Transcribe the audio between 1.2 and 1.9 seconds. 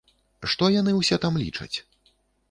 там лічаць?